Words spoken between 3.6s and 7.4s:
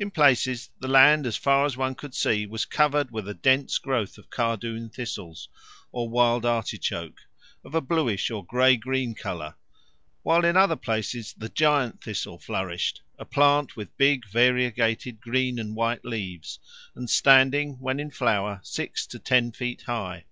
growth of cardoon thistles, or wild artichoke,